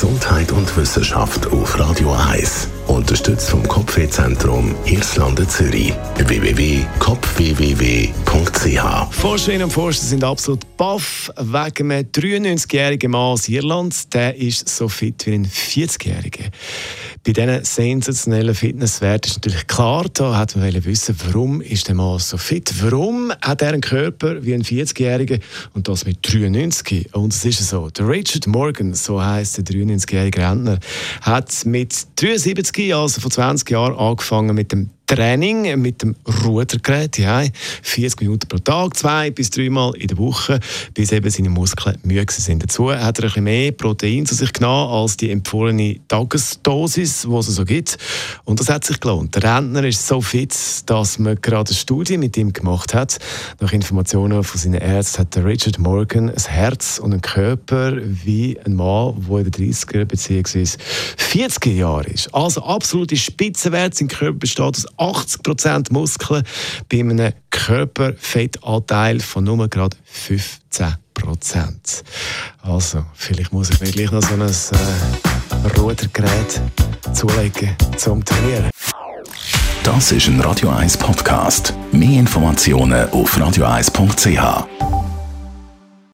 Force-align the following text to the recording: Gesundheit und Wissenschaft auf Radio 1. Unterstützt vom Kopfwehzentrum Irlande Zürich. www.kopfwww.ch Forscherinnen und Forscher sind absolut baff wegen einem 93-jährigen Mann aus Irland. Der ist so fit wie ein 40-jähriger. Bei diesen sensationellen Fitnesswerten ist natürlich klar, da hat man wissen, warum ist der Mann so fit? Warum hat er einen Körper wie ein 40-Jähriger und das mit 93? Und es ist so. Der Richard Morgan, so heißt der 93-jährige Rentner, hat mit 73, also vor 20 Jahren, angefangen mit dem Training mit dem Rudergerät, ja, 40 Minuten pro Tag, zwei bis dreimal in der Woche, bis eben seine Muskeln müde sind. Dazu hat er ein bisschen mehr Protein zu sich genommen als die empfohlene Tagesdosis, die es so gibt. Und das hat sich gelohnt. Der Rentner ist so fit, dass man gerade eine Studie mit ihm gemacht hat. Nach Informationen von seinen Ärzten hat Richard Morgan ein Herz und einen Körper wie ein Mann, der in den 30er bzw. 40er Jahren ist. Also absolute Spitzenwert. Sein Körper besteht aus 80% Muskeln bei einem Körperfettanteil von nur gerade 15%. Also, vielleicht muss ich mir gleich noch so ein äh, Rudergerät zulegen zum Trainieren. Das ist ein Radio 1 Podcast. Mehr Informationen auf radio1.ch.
Gesundheit 0.00 0.50
und 0.52 0.74
Wissenschaft 0.78 1.46
auf 1.48 1.78
Radio 1.78 2.14
1. 2.14 2.68
Unterstützt 2.86 3.50
vom 3.50 3.68
Kopfwehzentrum 3.68 4.74
Irlande 4.86 5.46
Zürich. 5.46 5.92
www.kopfwww.ch 6.16 9.14
Forscherinnen 9.14 9.64
und 9.64 9.70
Forscher 9.70 10.00
sind 10.00 10.24
absolut 10.24 10.78
baff 10.78 11.30
wegen 11.36 11.92
einem 11.92 12.06
93-jährigen 12.06 13.10
Mann 13.10 13.32
aus 13.32 13.46
Irland. 13.50 14.14
Der 14.14 14.34
ist 14.36 14.70
so 14.70 14.88
fit 14.88 15.26
wie 15.26 15.34
ein 15.34 15.46
40-jähriger. 15.46 16.50
Bei 17.22 17.34
diesen 17.34 17.64
sensationellen 17.64 18.54
Fitnesswerten 18.54 19.30
ist 19.30 19.36
natürlich 19.36 19.66
klar, 19.66 20.06
da 20.14 20.38
hat 20.38 20.56
man 20.56 20.84
wissen, 20.86 21.14
warum 21.26 21.60
ist 21.60 21.88
der 21.88 21.94
Mann 21.94 22.18
so 22.18 22.38
fit? 22.38 22.72
Warum 22.80 23.30
hat 23.42 23.60
er 23.60 23.74
einen 23.74 23.82
Körper 23.82 24.42
wie 24.42 24.54
ein 24.54 24.62
40-Jähriger 24.62 25.38
und 25.74 25.86
das 25.86 26.06
mit 26.06 26.20
93? 26.22 27.14
Und 27.14 27.34
es 27.34 27.44
ist 27.44 27.68
so. 27.68 27.90
Der 27.90 28.08
Richard 28.08 28.46
Morgan, 28.46 28.94
so 28.94 29.22
heißt 29.22 29.58
der 29.58 29.64
93-jährige 29.64 30.40
Rentner, 30.40 30.78
hat 31.20 31.66
mit 31.66 32.09
73, 32.20 32.94
also 32.94 33.20
vor 33.20 33.30
20 33.30 33.70
Jahren, 33.70 33.96
angefangen 33.96 34.54
mit 34.54 34.72
dem 34.72 34.90
Training 35.10 35.80
mit 35.80 36.02
dem 36.02 36.14
Rudergerät, 36.44 37.18
ja, 37.18 37.42
40 37.82 38.20
Minuten 38.20 38.46
pro 38.46 38.58
Tag, 38.58 38.96
zwei 38.96 39.32
bis 39.32 39.50
dreimal 39.50 39.92
in 39.96 40.06
der 40.06 40.18
Woche, 40.18 40.60
bis 40.94 41.10
eben 41.10 41.28
seine 41.28 41.50
Muskeln 41.50 41.98
müde 42.04 42.32
sind. 42.32 42.62
Dazu 42.62 42.92
hat 42.92 43.18
er 43.18 43.24
ein 43.24 43.28
bisschen 43.28 43.42
mehr 43.42 43.72
Protein 43.72 44.24
zu 44.24 44.36
sich 44.36 44.52
genommen 44.52 44.92
als 44.92 45.16
die 45.16 45.32
empfohlene 45.32 45.98
Tagesdosis, 46.06 47.26
die 47.28 47.34
es 47.34 47.46
so 47.46 47.64
gibt. 47.64 47.98
Und 48.44 48.60
das 48.60 48.68
hat 48.68 48.84
sich 48.84 49.00
gelohnt. 49.00 49.34
Der 49.34 49.42
Rentner 49.42 49.82
ist 49.82 50.06
so 50.06 50.20
fit, 50.20 50.54
dass 50.86 51.18
man 51.18 51.40
gerade 51.40 51.70
eine 51.70 51.76
Studie 51.76 52.16
mit 52.16 52.36
ihm 52.36 52.52
gemacht 52.52 52.94
hat. 52.94 53.18
Nach 53.58 53.72
Informationen 53.72 54.44
von 54.44 54.60
seinen 54.60 54.80
Ärzten 54.80 55.22
hat 55.22 55.36
Richard 55.38 55.80
Morgan 55.80 56.30
ein 56.30 56.44
Herz 56.46 57.00
und 57.00 57.10
einen 57.10 57.20
Körper 57.20 57.96
wie 58.00 58.56
ein 58.64 58.76
Mann, 58.76 59.26
der 59.28 59.38
in 59.38 59.50
den 59.50 59.72
30er 59.72 60.04
bzw. 60.04 60.62
40er 61.18 61.72
Jahren 61.72 62.09
ist. 62.10 62.34
Also 62.34 62.62
absolute 62.62 63.16
Spitzenwert. 63.16 63.94
Sein 63.94 64.08
Körper 64.08 64.38
besteht 64.38 64.64
aus 64.64 64.86
80% 64.98 65.92
Muskeln 65.92 66.44
bei 66.88 67.00
einem 67.00 67.32
Körperfettanteil 67.50 69.20
von 69.20 69.44
nur 69.44 69.68
gerade 69.68 69.96
15%. 70.28 70.96
Also, 72.62 73.04
vielleicht 73.14 73.52
muss 73.52 73.70
ich 73.70 73.80
mir 73.80 73.90
gleich 73.90 74.10
noch 74.10 74.22
so 74.22 74.34
ein 74.34 74.40
äh, 74.40 75.78
Rudergerät 75.78 76.60
zulegen 77.12 77.76
zum 77.96 78.24
Trainieren. 78.24 78.70
Das 79.82 80.12
ist 80.12 80.28
ein 80.28 80.40
Radio 80.40 80.68
1 80.68 80.96
Podcast. 80.98 81.74
Mehr 81.90 82.20
Informationen 82.20 83.08
auf 83.10 83.36
radio1.ch. 83.36 84.99